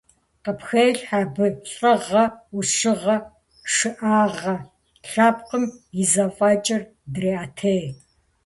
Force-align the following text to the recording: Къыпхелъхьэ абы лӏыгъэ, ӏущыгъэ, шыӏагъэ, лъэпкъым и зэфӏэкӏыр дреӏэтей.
Къыпхелъхьэ 0.43 1.17
абы 1.23 1.47
лӏыгъэ, 1.71 2.23
ӏущыгъэ, 2.49 3.17
шыӏагъэ, 3.73 4.55
лъэпкъым 5.09 5.65
и 6.01 6.03
зэфӏэкӏыр 6.11 6.81
дреӏэтей. 7.13 7.85